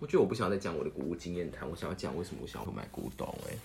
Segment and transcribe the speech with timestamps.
[0.00, 3.26] 我觉得我不想要再讲我的古物经验谈，我想要讲为什么我想要买古董。
[3.48, 3.56] 哎，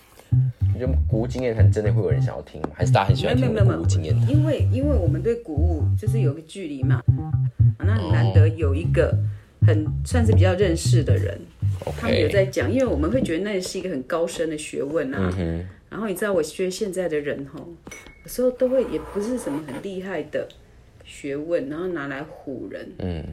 [0.72, 2.70] 你觉得古物经验谈真的会有人想要听吗？
[2.74, 4.28] 还是大家很喜欢听古物经验谈？
[4.28, 7.00] 因为因为我们对古物就是有个距离嘛，
[7.78, 9.16] 那很难得有一个
[9.64, 11.40] 很算是比较认识的人，
[11.96, 15.32] 他们有在讲，因为我们会觉得那是一个很高深的学问啊。
[15.88, 17.60] 然后你知道，我觉得现在的人吼，
[18.24, 20.48] 有时候都会也不是什么很厉害的
[21.04, 22.92] 学问，然后拿来唬人。
[22.98, 23.24] 嗯。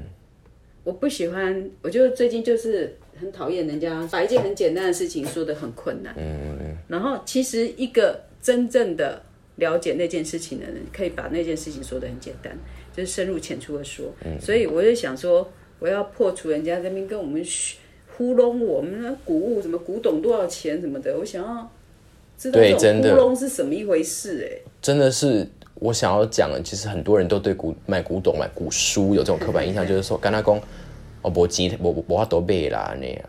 [0.84, 6.13] 我不喜欢，我就最近就是很讨厌人家把一件很简单的事情说的很困难。
[6.17, 9.22] 嗯然后其实一个真正的
[9.58, 12.58] 了解那件事情的人，可以把那件事情说的很简单，
[12.95, 14.12] 就是深入浅出的说。
[14.25, 14.39] 嗯。
[14.41, 15.48] 所以我就想说，
[15.80, 17.45] 我要破除人家这边跟我们
[18.17, 21.72] 糊弄我们那古物什么古董多少钱什么的，我想要
[22.38, 24.48] 知道这种糊弄是什么一回事。
[24.50, 25.48] 哎，真的是。
[25.81, 30.55] 我想要讲的，其实很多人都对古买古董、买古书有这种刻板印象，就是说，跟他讲，
[31.23, 33.20] 哦，我钱我我我都背啦那样。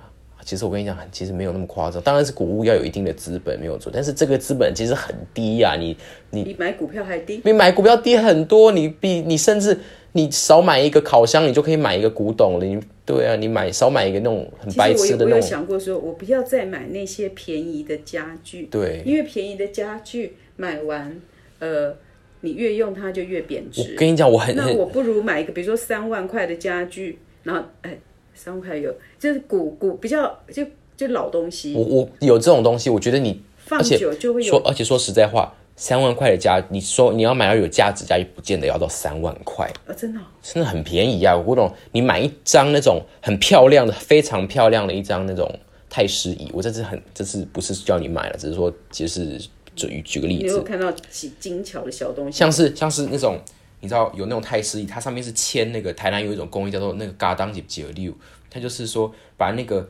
[0.44, 2.02] 其实我跟你讲，其实没有那么夸张。
[2.02, 3.90] 当然是古物要有一定的资本，没有错。
[3.94, 5.96] 但是这个资本其实很低呀，你
[6.28, 8.70] 你 比买股票还低，比买股票低很多。
[8.70, 9.78] 你比你甚至
[10.12, 12.66] 你少买一个烤箱，你就可以买一个古董了。
[12.66, 15.30] 你对啊，你买少买一个那种很白痴的那种。
[15.30, 18.64] 我有想过说，我不要再买那些便宜的家具。
[18.70, 21.18] 对，因为便宜的家具买完，
[21.58, 21.96] 呃。
[22.42, 23.80] 你越用它就越贬值。
[23.80, 27.96] 我跟你讲，我很那我不如买一个，比如说三万块的家具，然后哎，
[28.34, 31.74] 三万块有就是古古比较就就老东西。
[31.74, 34.50] 我我有这种东西，我觉得你放久就会有。
[34.50, 41.36] 说而且说实在话，三万块的家，你说你要买到有价值家具，不见得要到三万块啊，真的真的很便宜啊！
[41.36, 45.48] 古董，你买一张那种很漂亮的、非常漂亮的一张那种
[45.88, 49.40] 太师椅，我这次很这次不是叫你买了，只是说其实。
[49.74, 53.40] 就举个例子，你有看到几精巧的小东西，像是像是那种，
[53.80, 58.12] 你知道有那种泰式椅，它上面是签那个台南有一种工艺叫做那个嘎当九六，
[58.50, 59.88] 它就是说把那个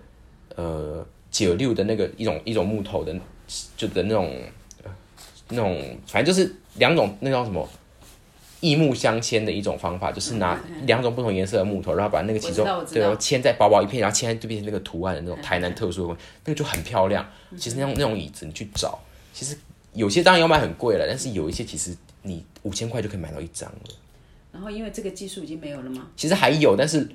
[0.54, 3.12] 呃九六的那个一种一种木头的
[3.76, 4.34] 就的那种
[5.48, 7.68] 那种，反正就是两种那叫什么
[8.60, 17.28] 异木相牵的一种方法，就是拿两种不同颜色的木头，然后把那个其中对牵在薄薄一片，然后牵在对面那个图案的那种台南特殊的，那个就很漂亮。
[17.58, 18.96] 其实那种那种椅子你去找，
[19.34, 19.56] 其实。
[19.94, 23.94] 有些当然要买很贵了，但是有一些其实你五千块就可以买到一张了。
[24.52, 26.10] 然后因为这个技术已经没有了吗？
[26.16, 27.08] 其实还有，但是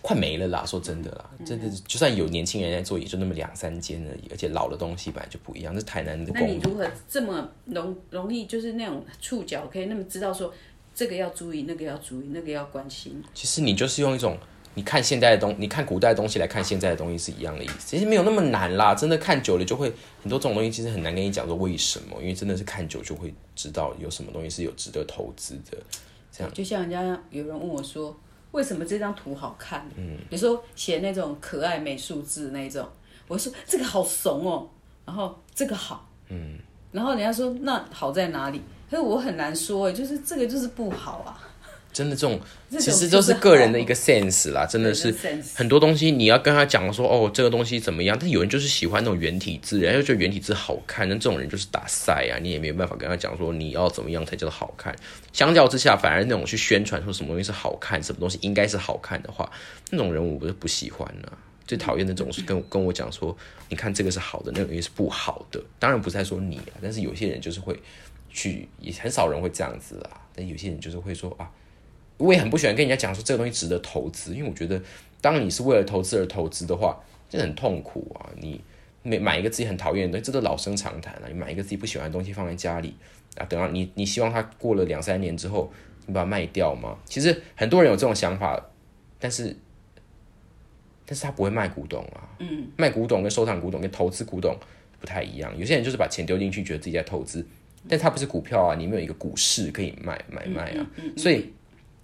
[0.00, 0.64] 快没了啦。
[0.64, 4.28] 说真的啦，真的就算有年轻人在做，也就那么两三间而已。
[4.30, 6.32] 而且老的东西本来就不一样，是台南的。
[6.34, 10.52] 那你如何这么容容易就是那种触角可以那么知道说
[10.94, 13.22] 这个要注意，那个要注意，那个要关心？
[13.34, 14.38] 其实你就是用一种。
[14.74, 18.94] 你看现代的东，你看古代的东西来看现在的东西是一样的意思，其实没有那么难啦。
[18.94, 25.76] 真的看久了就会很多这种东西，其实很难跟你讲说为什么，因为真的是看久就会知道有什么东西是有值得投资的。
[26.30, 28.18] 这样就像人家有人问我说，
[28.52, 29.86] 为什么这张图好看？
[29.96, 32.88] 嗯，有时候写那种可爱美术字那种，
[33.28, 34.66] 我说这个好怂哦，
[35.04, 36.58] 然后这个好，嗯，
[36.90, 38.62] 然后人家说那好在哪里？
[38.90, 41.48] 可是我很难说，就是这个就是不好啊。
[41.92, 42.40] 真的这种
[42.78, 45.14] 其实都是个人的一个 sense 啦，真的是
[45.54, 48.16] 很多东西你要跟他讲说哦，这个东西怎么样？
[48.18, 54.96] 但有人就是喜欢那种原体字，然后觉得原体字好看，那这种人就是打赛啊，你也没有办法跟他讲说你要怎么样才叫做好看。
[55.34, 59.50] 相较之下，反而那种去宣传说什么东西是好看，什么东西应该是好看的话，
[59.90, 61.30] 那种人我不是不喜欢呢。
[61.66, 63.36] 最讨厌那种是跟跟我讲说，
[63.68, 65.62] 你看这个是好的，那个东西是不好的。
[65.78, 67.78] 当然不是在说你啊，但是有些人就是会
[68.30, 70.10] 去，也很少人会这样子啦。
[70.34, 71.50] 但有些人就是会说啊。
[72.18, 74.80] 我也很不喜欢跟人家讲说这个东西值得投资，因为我觉得，
[75.20, 78.30] 当你是为了投资而投资的话，这很痛苦啊！
[78.38, 78.60] 你
[79.02, 81.28] 买买一个自己很讨厌的，这都老生常谈了。
[81.28, 82.94] 你买一个自己不喜欢的东西放在家里
[83.36, 85.72] 啊，等到你你希望它过了两三年之后，
[86.06, 86.96] 你把它卖掉吗？
[87.06, 88.62] 其实很多人有这种想法，
[89.18, 89.56] 但是，
[91.06, 92.28] 但是他不会卖古董啊。
[92.38, 94.56] 嗯，卖古董跟收藏古董跟投资古董
[95.00, 95.52] 不太一样。
[95.58, 97.44] 有些人就是把钱丢进去，觉得自己在投资，
[97.88, 100.86] 但他不是股票啊，你没有一个股市可以买买卖啊，
[101.16, 101.50] 所以。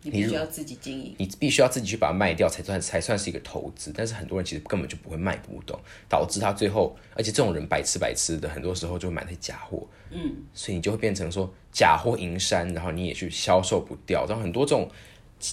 [0.03, 3.93] 你必须要自己经营，你必须要自己去把它卖掉才算才算是一个投资。
[3.95, 5.79] 但是很多人其实根本就不会卖古董，
[6.09, 9.85] 导致他最后，而且这种人白吃白吃的，很多时候就买那些假货。
[10.11, 14.25] 嗯，所以你就会变成说假货银山，然后你也去销售不掉。
[14.29, 14.89] 然后很多这种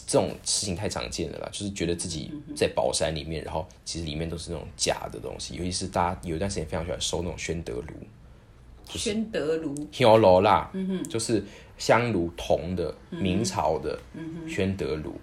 [0.06, 5.56] 这种事情太常见了啦，就是觉得自己在宝山里面，然后其实里面都是那种假的东西。
[5.56, 7.94] 尤其是大家有一段时间非常喜欢收那种宣德炉，
[8.90, 11.44] 宣德炉，香炉啦，嗯哼，就是。
[11.78, 14.00] 香炉铜的明朝的
[14.48, 15.20] 宣德炉，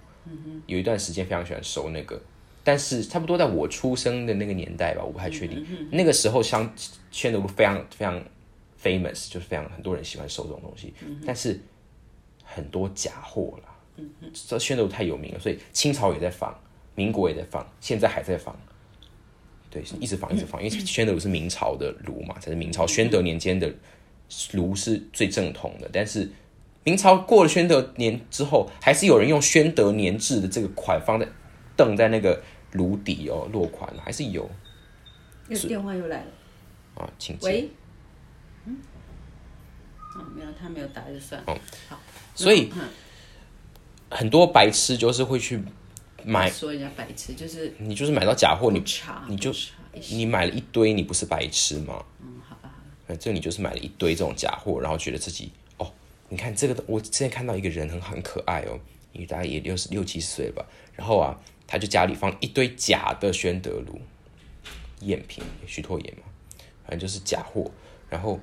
[0.67, 2.21] 有一段时间非常喜欢收那个，
[2.63, 5.65] 但是差不多在我出生的那个年代吧，我不太确定。
[5.91, 6.71] 那个时候香
[7.11, 8.21] 宣德炉非常非常
[8.81, 10.93] famous，就是非常很多人喜欢收这种东西，
[11.25, 11.59] 但是
[12.43, 13.69] 很多假货啦。
[14.33, 16.53] 这宣德炉太有名了，所以清朝也在仿，
[16.95, 18.57] 民国也在仿，现在还在仿。
[19.69, 23.71] 对，一直仿一直仿，因为宣德炉是明朝的炉嘛，才是明朝宣德年间的
[24.53, 25.89] 炉是最正统的。
[25.91, 26.29] 但是
[26.83, 31.27] 明朝过了宣德年之后，还是有人用宣德年制的这个款放在
[31.75, 32.41] 凳在那个
[32.71, 34.49] 炉底哦，落款还是有。
[35.49, 36.27] 有电话又来了
[36.95, 37.69] 啊，请喂，
[38.65, 38.77] 嗯，
[40.15, 41.41] 哦，没有，他没有打就算。
[41.47, 41.57] 哦，
[41.89, 41.99] 好，
[42.33, 42.71] 所以
[44.09, 45.61] 很多白痴就是会去。
[46.25, 48.81] 买说人家白痴就是你就是买到假货，你
[49.27, 49.53] 你就
[50.09, 52.01] 你买了一堆，你不是白痴吗？
[52.21, 52.73] 嗯，好吧。
[53.05, 55.62] 反正你就是买了一堆这种假货，然后觉得自己哦，
[56.33, 58.79] 你看这个，我之前看到一个人很很可爱哦，
[59.11, 60.65] 你大概也六十六七十岁吧，
[60.95, 64.01] 然后啊，他就家里放一堆假的宣德炉
[64.99, 66.23] 赝品，徐拓言嘛，
[66.87, 67.69] 反正就是假货，
[68.09, 68.39] 然后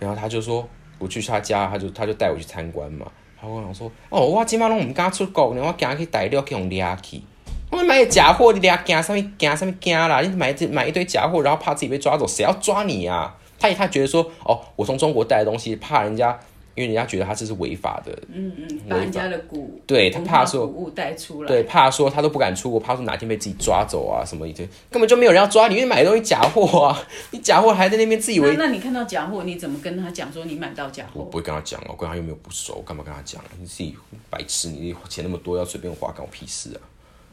[0.00, 0.68] 然后他就说
[0.98, 3.08] 我去他家，他就他就带我去参观嘛。
[3.40, 7.22] 他跟我说：“哦，我今麦拢唔敢出国呢，我惊去大陆去用掠去。
[7.70, 10.20] 我买假货，你掠惊什么惊什么惊啦？
[10.22, 13.37] 你买这买一堆假货，然后怕自己被抓走，谁要抓你啊？
[13.58, 16.38] 他他觉得说，哦，我从中国带的东西，怕人家。”
[16.78, 26.96] 因为人家觉得他这是违法的，嗯嗯，把人家的股，对他怕说物带出来，对，怕说他都不敢出国，怕说哪天被自己抓走啊什么一堆，根本就没有人要抓你，因为买东西假货啊，
[27.32, 28.54] 你假货还在那边自以为。
[28.56, 31.22] 那你看到假货，你怎么跟他讲说你买到假货？
[31.22, 33.42] 我不会跟他讲我跟他又没有不熟，干嘛跟他讲？
[33.58, 33.96] 你自己
[34.30, 36.80] 白痴，你钱那么多要随便花，关我屁事啊！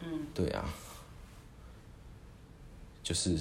[0.03, 0.65] 嗯，对啊，
[3.03, 3.37] 就是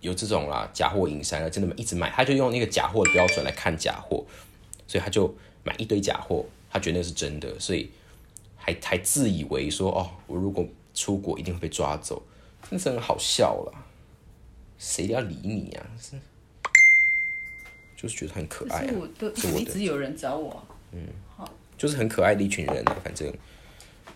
[0.00, 4.24] 有这种啦，假货隐山了，真的一直买，他就用那个假货的标准来看假货，
[4.86, 5.34] 所以他就。
[5.64, 7.90] 买一堆假货，他觉得那是真的，所以
[8.56, 12.22] 还还自以为说哦，我如果出国一定会被抓走，
[12.70, 13.84] 真是很好笑啦。
[14.78, 15.84] 谁要理你啊？
[16.00, 16.12] 是，
[17.94, 18.86] 就是觉得很可爱。
[18.94, 19.28] 我都
[19.58, 20.66] 一直有人找我。
[20.92, 21.06] 嗯，
[21.36, 23.30] 好，就是很可爱的一群人啊，反正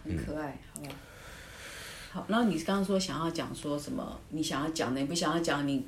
[0.05, 0.89] 很可爱，好吧。
[2.13, 4.17] 好，那你刚刚说想要讲说什么？
[4.29, 5.85] 你想要讲的，你不想要讲你。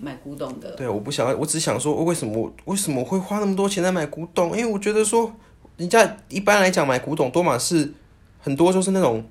[0.00, 4.56] 买古董的，对，我不想要，我只想说，为什么为什么会花那么多钱在买古董？
[4.56, 5.34] 因为我觉得说，
[5.76, 7.92] 人家一般来讲买古董多嘛是
[8.38, 9.24] 很多就是那种，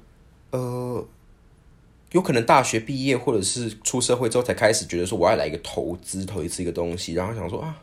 [0.51, 1.05] 呃，
[2.11, 7.73] 有可能大学毕业或者是出社会之后才开始觉得说我要来一个投资，投一次一个东西，然后想说啊，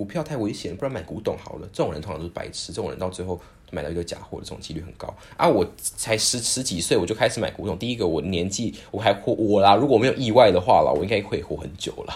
[0.00, 1.68] 股票太危险，不然买古董好了。
[1.74, 3.38] 这种人通常都是白痴，这种人到最后
[3.70, 5.46] 买到一个假货的这种几率很高啊。
[5.46, 12.14] 我才十十几岁我就开始买古董，第一个我年纪我还活我啦，如果没有意外的话啦，我应该会活很久了。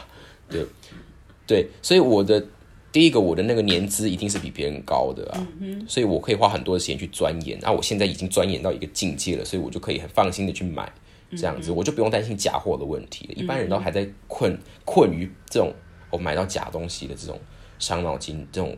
[0.49, 0.65] 对，
[1.47, 2.43] 对，所以我的
[2.91, 5.47] 第一个，我的那个年资一定是比别人高的啊，
[5.87, 7.63] 所以我可以花很多的时间去钻研。
[7.63, 10.91] 啊我现在已经钻研到一个境界了，所以我就可以很放心的去买，
[11.37, 13.35] 这样子我就不用担心假货的问题了。
[13.35, 15.71] 一般人都还在困困于这种
[16.09, 17.39] 我买到假东西的这种
[17.79, 18.77] 伤脑筋、这种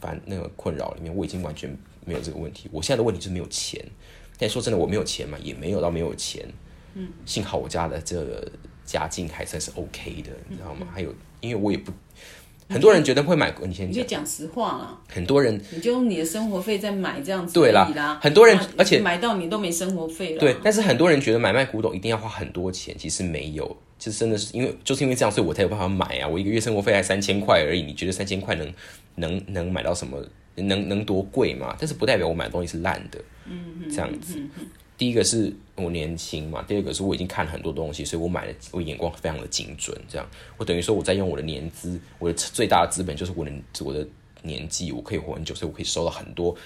[0.00, 1.74] 烦那个困扰里面，我已经完全
[2.04, 2.68] 没有这个问题。
[2.72, 3.84] 我现在的问题是没有钱，
[4.38, 6.46] 但说真的，我没有钱嘛，也没有到没有钱。
[6.94, 8.50] 嗯，幸好我家的这个。
[8.88, 10.86] 家境还算是 OK 的，你知道吗？
[10.90, 11.92] 还有，因为我也不，
[12.70, 14.02] 很多人觉得会买，你先讲。
[14.02, 14.98] 就讲实话了。
[15.06, 18.18] 很多人，你就用你的生活费在买这样子，对啦。
[18.22, 20.40] 很多人，而且买到你都没生活费了。
[20.40, 26.28] 对，但是很多人觉得买卖古董一定要花很多钱，其实没有，其实真的是因为就是因为这样，所以我才有办法买啊。
[26.28, 28.72] 我一个月生活费才三千块而已，你觉得三千块能
[29.16, 30.24] 能能买到什么？
[30.60, 31.76] 能能多贵嘛？
[31.78, 34.42] 但是不代表我买的东西是烂的，嗯，这样子。
[34.96, 39.96] 第一个是我年轻嘛，第二个是我已经看了很多东西，所以我买的我眼光非常的精准。
[40.08, 43.52] 这样，我等于说我在用我的年资，我的最大的资本就是我的
[43.84, 44.04] 我的
[44.42, 46.56] 年纪，我可以活很久，所以我可以收到很多，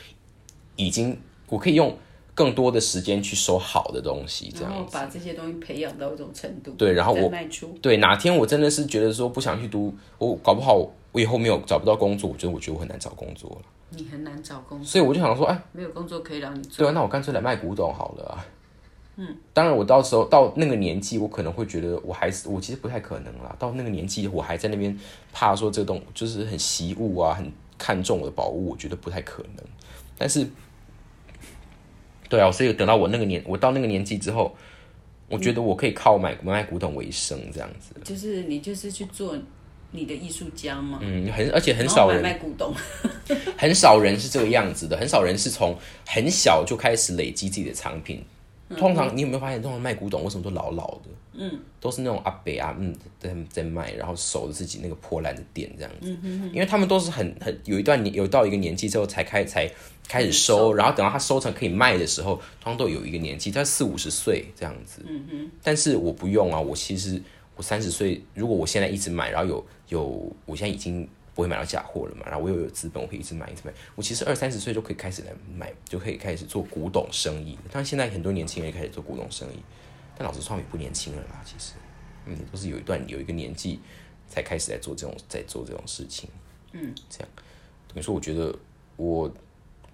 [0.76, 1.14] 已经
[1.50, 1.94] 我可以用
[2.34, 6.70] 更多的时间去收好的东西，这样把这些东西培养到一种程度。
[6.72, 7.68] 对，然后我卖出。
[7.82, 10.74] 对，哪天我真的是觉得说不想去读，我搞不好
[11.12, 13.62] 我以后没有找不到工作，我觉得我觉得我很难找工作了。
[13.90, 16.78] 你很难找工作，所以我就想说，哎，没有工作可以让你做。
[16.78, 18.46] 对啊，那我干脆来卖古董好了啊。
[19.16, 23.54] 嗯，当然，我到时候到那个年纪，我可能会觉得，我还是我其实不太可能啦。
[23.58, 24.98] 到那个年纪，我还在那边
[25.34, 29.62] 怕说这个东就是很习物啊，很看重我的宝物，我觉得不太可能。
[30.16, 30.48] 但是，
[32.32, 34.56] 对啊，所以等到我那个年，我到那个年纪之后，
[35.28, 37.94] 我觉得我可以靠买卖古董为生，这样子。
[38.02, 39.36] 就是你就是去做。
[39.94, 41.00] 你的艺术家吗？
[41.02, 42.74] 嗯，很而且很少人卖古董，
[43.58, 48.24] 很少人是这个样子的，很少人是从很小就开始累积自己的藏品。
[48.76, 51.10] 通常你有没有发现，通常卖古董为什么都老老的？
[51.34, 56.16] 嗯，都是那种阿伯啊，嗯，在在卖，然后守着自己那个破烂的店这样子。
[56.22, 59.70] 嗯因为他们都是很很有一段年有到一个年纪之后才开才
[60.06, 65.02] 开始收，然后等到他收成可以卖的时候，通常都有一个年纪，他四五十岁这样子。
[65.06, 65.50] 嗯哼。
[65.62, 67.20] 但是我不用啊，我其实。
[67.54, 73.72] 我三十岁，如果我现在一直买，然后有有，我现在已经不会买到假货了嘛，然后我又有资本，我可以一直买一直买。
[73.94, 77.58] 我其实二三十岁就可以开始来买，就可以开始做古董生意。
[77.70, 79.62] 但现在很多年轻人开始做古董生意，
[80.16, 81.72] 但老实说也不年轻了啦，其实。
[82.24, 83.80] 嗯，都是有一段有一个年纪
[84.28, 86.30] 才开始在做这种在做这种事情，
[86.70, 87.28] 嗯，这样
[87.88, 88.54] 等于说，我觉得
[88.94, 89.28] 我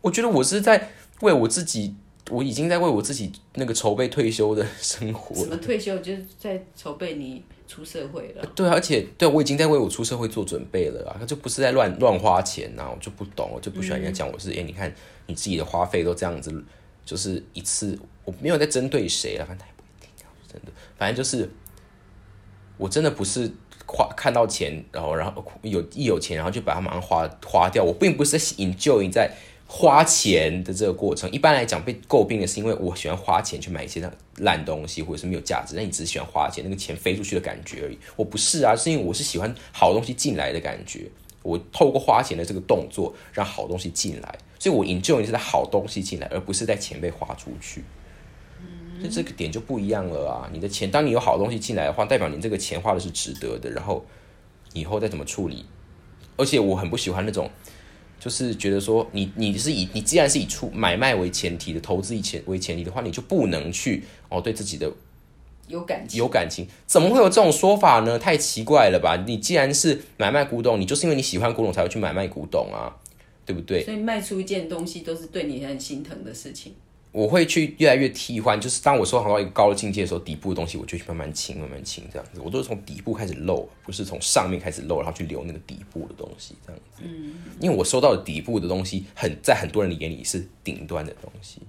[0.02, 0.90] 我觉得我是在
[1.23, 1.97] 为我自己，
[2.28, 5.35] 我已经在为我自己那个筹备退休的生活。
[5.35, 5.97] 什么退休？
[6.00, 8.44] 就是在筹备你出社会了。
[8.56, 11.16] 对，而且对我已经在为我出社会做准备了啊！
[11.20, 14.92] 他就不是在乱乱花钱呐，我就不懂，我就不喜欢人家讲我是哎，你看
[15.26, 16.50] 你自己的花费都这样子，
[17.04, 21.48] 就是一次我没有在针对谁啊，反正他也不一定，真的，反正就是。
[22.80, 23.50] 我真的不是
[23.87, 27.82] 花看到钱，然后然后有一有钱，然后就把它马上花花掉。
[27.82, 29.28] 我并不是 enjoy 在
[29.70, 31.30] 花钱的这个过程。
[31.30, 35.76] 一般来讲，被诟病的是因为我喜欢花钱去买一些烂东西或者是没有价值。
[35.76, 37.98] 但你只是喜欢花钱，那个钱飞出去的感觉而已。
[38.16, 41.08] 我不是啊，是因为我是喜欢好东西进来的感觉。
[41.42, 47.84] 我透过花钱的这个动作，让好东西进来，所以我 enjoy 是在好东西进来，而不是在钱被花出去。
[49.00, 50.50] 就这个点就不一样了啊！
[50.52, 53.70] 你的钱，当你有好东西进来的话，代表你这个钱花的是值得的。
[53.70, 54.04] 然后
[54.72, 55.64] 以后再怎么处理，
[56.37, 57.48] 而且我很不喜欢那种，
[58.20, 64.92] 就是觉得说你你是以你既然是以出买卖为前提的投资以前为前提的话，你就不能去哦对自己的
[65.68, 68.18] 有感情有感情，怎么会有这种说法呢？
[68.18, 69.22] 太奇怪了吧！
[69.26, 72.96] 你既然是买卖古董，你就是因为你喜欢古董才会去买卖古董啊，
[73.44, 73.84] 对不对？
[73.84, 76.75] 所以卖出一件东西都是对你很心疼的事情。
[77.10, 82.40] 我会去越来越替换，就是当我收藏到一个高的境界的时候，底部的东西我就去慢慢清，慢慢清这样子。
[82.40, 87.02] 我都是从底部开始漏，不是从上面开始漏，然后去留那个底部的东西这样子。
[87.02, 91.62] 嗯，因为我收到的底部的东西，很在很多人的眼里是顶端的东西。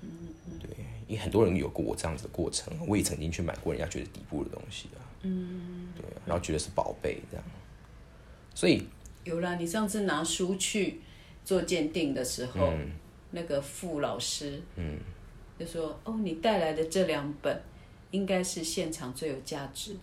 [0.00, 0.08] 嗯
[0.58, 0.70] 对，
[1.06, 5.04] 因为很多人有过我这样子的过程，我也曾经去买过人家觉得底部的东西啊。
[5.22, 7.44] 嗯，对，然后觉得是宝贝这样。
[8.54, 8.82] 所以
[9.24, 11.00] 有了，你上次拿书去
[11.44, 12.72] 做鉴定的时候。
[13.30, 14.98] 那个傅老师，嗯，
[15.58, 17.60] 就说：“哦，你带来的这两本，
[18.10, 19.98] 应该是现场最有价值的。”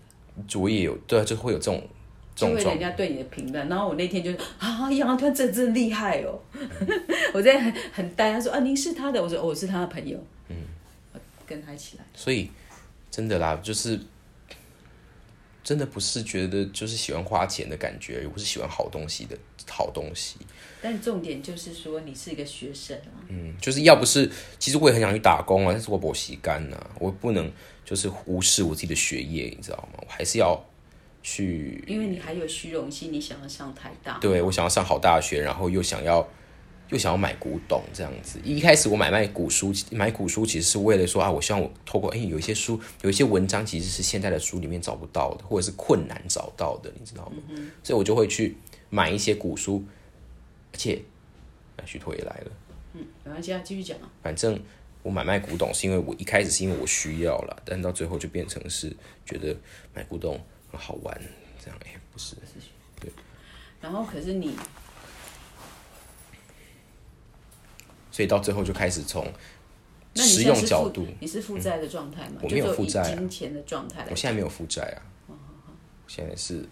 [0.60, 1.82] 我也有，对啊，就会有这种，
[2.36, 3.68] 就会人家对你的评论。
[3.70, 6.38] 然后我那天就啊，杨洋团真真厉害哦！
[7.34, 10.18] 我在很很呆，他说：“啊，您是他的？”我说：“我是他的朋友。”
[10.50, 10.56] 嗯，
[11.48, 12.04] 跟他一起来。
[12.14, 12.52] 所以
[13.10, 14.00] 真的啦，就是
[15.66, 19.36] 真的不是觉得就是喜欢花钱的感觉，我是喜欢好东西的
[19.68, 20.38] 好东西。
[20.80, 23.18] 但重点就是说，你是一个学生啊。
[23.30, 27.52] 嗯，就是要不是，其实我也很想去打工啊，但是我不习干呐，我不能
[27.84, 30.00] 就是无视我自己的学业，你知道吗？
[30.04, 30.64] 我还是要
[31.24, 31.84] 去。
[31.88, 34.20] 因为你还有虚荣心，你想要上台大。
[34.20, 36.28] 对，我想要上好大学，然后又想要
[36.90, 38.40] 又想要买古董这样子。
[38.44, 47.38] 一开始我买卖古书，买古书其实是为了说啊，我希望我透过哎，有一些书，有一些文章其实是现在的书里面找不到的，或者是困难找到的，你知道吗？
[47.84, 48.56] 所以我就会去
[48.90, 49.84] 买一些古书。
[50.72, 51.02] 而且，
[51.86, 52.52] 徐拓也来了。
[52.96, 54.12] 嗯，没关系啊，继续讲啊。
[54.22, 54.60] 反正
[55.04, 58.94] 我买卖古董是因为我一开始是因为我需要了，但到最后就变成是
[59.26, 59.56] 觉得
[59.94, 60.38] 买古董
[60.70, 61.18] 很好玩，
[61.64, 62.36] 这样哎，不是？
[63.00, 63.10] 对。
[63.80, 64.54] 然后可是你，
[68.16, 69.30] 所以到最后就开始从
[70.16, 72.38] 实用角度，你是负债的状态吗？
[72.42, 74.08] 我没有负债，金钱的状态。
[74.10, 75.04] 我现在没有负债啊。
[76.08, 76.66] 现在是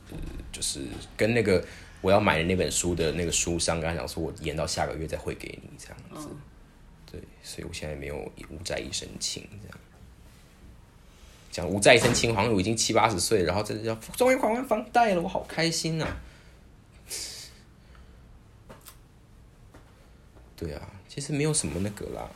[0.53, 0.85] 就是
[1.17, 1.61] 跟那个。
[1.99, 6.27] 我要买的那本书的那个书商跟他讲说，我延到下个月再汇给你这样子，
[7.09, 9.77] 对，所以我现在没有无债一身轻这样。
[11.49, 16.05] 讲无债一身轻，好像我已经七八十岁，然后这要终于还完房贷了，我好开心呐！
[20.57, 20.81] 对啊，
[21.13, 22.29] 其实没有什么那个啦。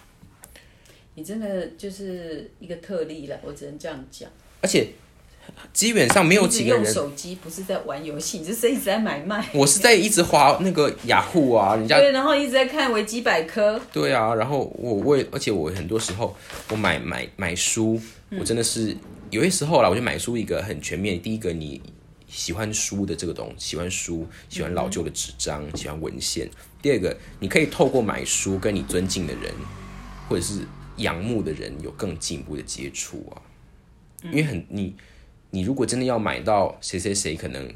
[1.15, 4.29] 你真的就是一个特例了，我只能这样讲。
[4.61, 4.87] 而且。
[5.71, 9.47] 基本上没有几个人用手机，不是在玩游戏，你是一直在买卖。
[9.53, 13.79] 我是在一直花那个雅虎啊，人家对，然后一直在看维基百科。
[13.93, 16.35] 对啊，然后我为，而且我很多时候
[16.69, 17.97] 我买买买书，
[18.37, 18.93] 我真的是
[19.29, 21.17] 有些时候啦，我就买书一个很全面。
[21.21, 21.81] 第一个，你
[22.27, 26.49] 喜欢书的这个东西，喜欢书，喜欢老旧的纸张，喜欢文献。
[26.81, 29.53] 第二个，你可以透过买书跟你尊敬的人
[30.29, 30.61] 或者是
[30.97, 33.41] 仰慕的人有更进一步的接触啊，
[34.23, 34.95] 因为很你。
[35.49, 37.73] 你如果真的要买到谁谁谁，可能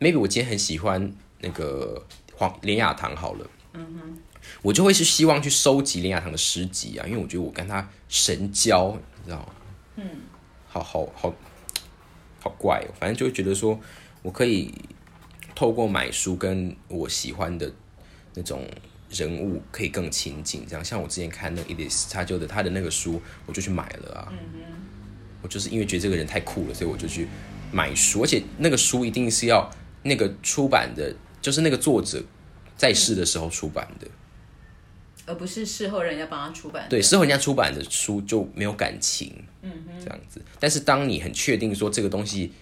[0.00, 4.18] ，maybe 我今天很喜欢那个黄连雅堂好了，嗯哼，
[4.62, 9.46] 我就会是希望去收集连雅堂的诗集啊，因为我觉得我跟他神交，你知道吗？
[9.94, 10.04] 嗯，
[10.66, 11.32] 好好好
[12.50, 13.78] 怪，反正就会觉得说
[14.22, 14.72] 我可以
[15.54, 17.72] 透过买书跟我喜欢的
[18.34, 18.66] 那种
[19.10, 24.32] 人物可以更亲近，这样像我之前看那伊丽斯他就的他的那个书，我就去买了啊。
[25.42, 27.28] 我就是因为觉得这个人太酷了，所以我就去
[27.70, 29.70] 买书，而且那个书一定是要
[30.02, 32.22] 那个出版的，就是那个作者
[32.76, 34.08] 在世的时候出版的。
[35.26, 36.86] 而不是事后人家帮他出版。
[36.88, 40.40] 对，事后人家出版的书就没有感情，嗯哼，这样子。
[40.60, 42.52] 但是当你很确定说这个东西，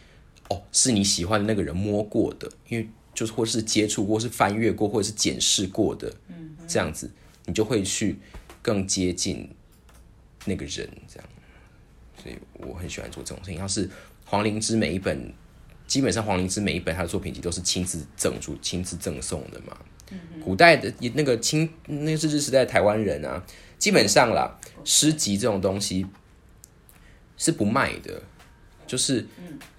[0.48, 7.10] 哦，是你喜欢的那个人摸过的，因为就是或是接触过，是翻阅过，或者是检视过的，嗯，这样子，
[7.46, 8.18] 你就会去
[8.60, 9.48] 更接近
[10.44, 11.28] 那个人，这样。
[12.22, 13.58] 所以我很喜欢做这种事情。
[13.58, 13.90] 要是
[14.24, 15.32] 黄灵芝每一本，
[15.88, 19.76] 基本上黄灵芝每一本他的作品集都是亲自赠出、亲自赠送的嘛。
[20.44, 23.44] 古代的那个清，那个日治时代台湾人啊，
[23.78, 26.06] 基本上啦，诗集这种东西
[27.36, 28.22] 是不卖的。
[28.86, 29.20] 就是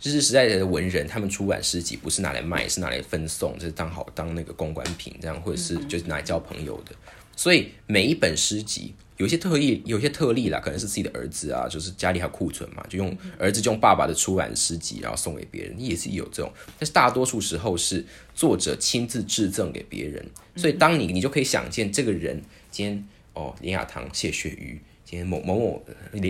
[0.02, 6.96] 日治时代的文人，他们出版诗集不是拿来卖，是拿来分送，就是当好当那个公关品这样，或者是就是拿来交朋友的。
[7.36, 8.96] 所以每一本诗集。
[9.17, 16.51] 有些特例，有些特例啦，可能是自己的儿子啊，就是家里还有库存嘛，就用儿子就用爸爸的出版诗集，然后送给别人，也是有这种。
[16.79, 18.03] 但是大多数时候是
[18.34, 22.41] 作者亲自致赠给别人，所以当你你就可以想见，这个人
[22.72, 25.86] 今天哦，林雅堂、谢雪瑜，今天某某某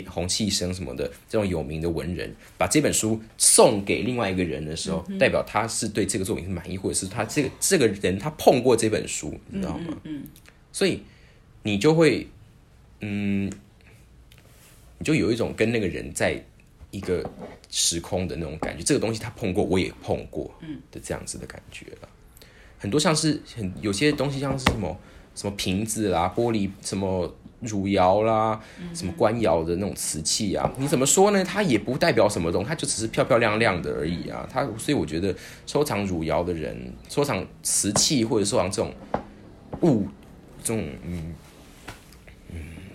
[0.10, 9.98] 洪气生什么的这种有名的文人，把这本书送给另外一个人的时候，代表他是对这个作品是满意，或者是他这个这个人他碰过这本书，你知道吗？
[10.04, 10.26] 嗯，
[10.74, 11.02] 所以
[11.64, 12.28] 你就会。
[13.06, 13.52] 嗯，
[14.98, 16.42] 你就有一种跟那个人在
[16.90, 17.30] 一个
[17.70, 20.50] 时空的那种感觉，这个东西他碰过，我也碰过，
[20.90, 22.08] 的这样子的感觉了。
[22.78, 24.98] 很多像是很有些东西，像是什么
[25.36, 28.58] 什么瓶子啦、玻璃什么汝窑啦、
[28.94, 31.44] 什么官窑的那种瓷器啊，你怎么说呢？
[31.44, 34.48] 它也不代表什么东西，它就只是漂漂亮亮的而已啊。
[34.50, 38.94] 它所以我觉得收藏汝窑的人，收藏瓷器或者收藏这种
[39.82, 40.08] 物，
[40.64, 41.36] 这种嗯。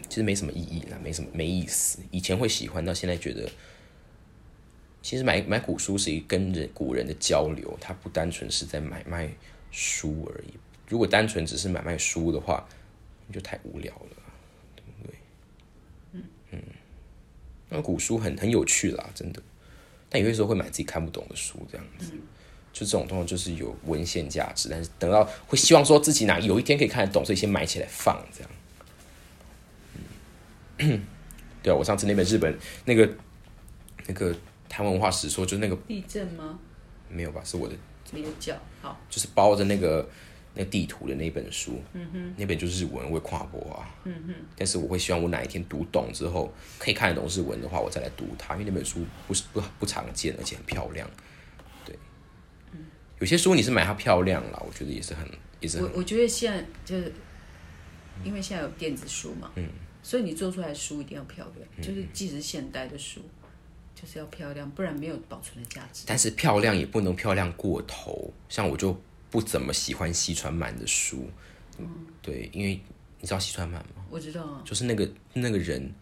[0.09, 1.99] 其实没什么意义啦，没什么没意思。
[2.11, 3.49] 以前会喜欢，到现在觉得，
[5.03, 9.31] 其实买买古书是一跟人古人的交流，它不单纯是在买卖
[9.71, 10.55] 书而已。
[10.89, 12.67] 如果单纯只是买卖书的话，
[13.31, 14.23] 就太无聊了，
[14.75, 15.19] 对不对？
[16.13, 16.23] 嗯
[16.53, 16.63] 嗯，
[17.69, 19.43] 那古书很很有趣啦，真的。
[20.09, 22.13] 但有些时候会买自己看不懂的书，这样子，
[22.73, 28.51] 就这种东西就是有文献价值，但是等到会希望说自己哪有一天可以看得懂，所以先买起来放这样。
[31.63, 33.11] 对啊，我上次那本日本那个
[34.07, 34.35] 那个
[34.69, 36.59] 台湾文化史说，就是那个地震吗？
[37.09, 37.75] 没有吧，是我的。
[38.11, 40.09] 没有叫好，就是包着那个
[40.55, 44.35] 那地图的那本书，嗯哼，那本就是日文，我会跨播啊，嗯哼。
[44.57, 51.07] 但是我会希望我哪一天读懂之后，可以看得懂日文的话，我再来读它，因为那本书不是不不常见，而且很漂亮。
[51.85, 51.95] 对，
[53.19, 55.29] 有些书你是买它漂亮啦，我觉得也是很
[55.61, 55.83] 也是。
[55.83, 57.13] 我我觉得现在就是
[58.25, 59.69] 因为现在有电子书嘛，嗯。
[60.09, 63.21] 所以你做出来的书一定要漂亮，就是即使现代的书，
[63.95, 66.05] 就是要漂亮，不然没有保存的价值。
[66.07, 68.99] 但是漂亮也不能漂亮过头，像我就
[69.31, 71.29] 不怎么喜欢西川满的书，
[71.77, 71.87] 嗯，
[72.23, 72.81] 对，因为
[73.21, 74.03] 你知道西川满吗？
[74.09, 75.93] 我知道啊，就是那个那个人，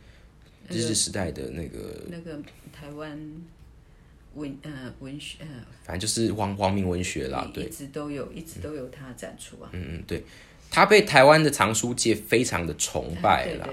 [0.68, 2.40] 日治时代的那个那个
[2.72, 3.20] 台湾
[4.34, 5.48] 文呃文学呃，
[5.82, 10.22] 反正就是王王明文学啦，对，一直都有一直都有他展出啊，嗯嗯对。
[10.76, 13.66] 他被台湾的藏书界非常的崇拜了，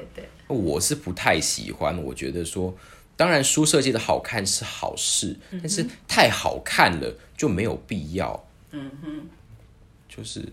[0.48, 2.02] 我是不太喜欢。
[2.02, 2.74] 我觉得说，
[3.18, 8.48] 当然书设计的好看是好事，但是太好看了就没有必要。
[8.72, 9.28] 嗯哼，
[10.08, 10.48] 就是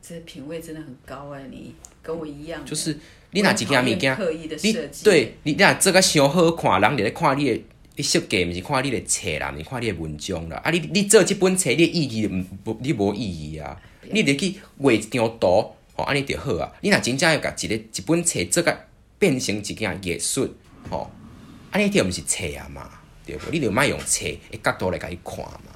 [0.00, 2.96] 这品味真的很高哎，你跟我一样，就是
[3.32, 7.62] 你哪几件物件刻意的设计，对你那这个想好看，人在看你的
[7.96, 10.58] 你设计，毋是看你的册啦，你看你的文章啦。
[10.58, 12.26] 啊，你你做即本册，你意义
[12.62, 13.80] 不，你无意义啊。
[14.10, 16.70] 你得去画一张图，吼，安尼著好啊。
[16.82, 18.78] 你若真正要甲一个一本册做甲
[19.18, 20.54] 变成一件艺术，
[20.90, 21.10] 吼，
[21.70, 22.90] 安尼著毋是册啊嘛，
[23.24, 23.50] 对无？
[23.50, 25.72] 你著莫用册的角度来甲伊看嘛，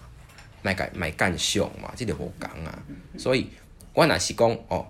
[0.62, 2.82] 莫甲莫干想嘛，即著无共啊。
[3.16, 3.46] 所以，
[3.94, 4.86] 我若是讲，哦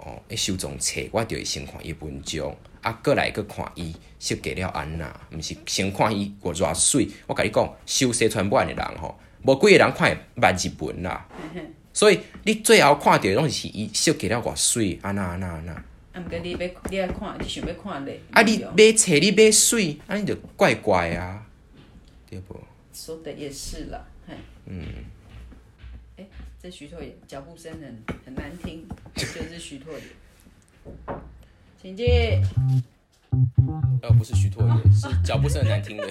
[0.00, 7.06] 哦，一收藏册，我着会先看伊文章，啊，过来去看伊设计了安那，毋是先看伊偌偌水。
[7.26, 11.28] 我甲你讲，收西川版的人吼，无几个人看万字本啦。
[11.92, 15.72] 所以你最后看到的拢是伊设计了偌水，安那安那安那。
[15.72, 15.84] 啊，
[16.16, 16.58] 毋过你要
[16.88, 18.20] 你爱看，你想要看咧。
[18.30, 21.44] 啊，你买册你买水，安尼就怪怪啊，
[22.28, 22.60] 对无？
[22.94, 24.34] 说的也是啦，嘿。
[24.64, 24.86] 嗯。
[26.62, 30.02] 这徐拓也脚步声很很难听，就是徐拓也。
[31.80, 32.06] 请进。
[34.02, 36.06] 呃，不是徐拓也，是脚步声很难听的。